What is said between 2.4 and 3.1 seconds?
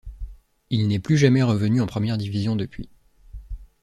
depuis.